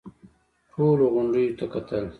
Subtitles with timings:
[0.71, 2.05] ټولو غونډيو ته کتل.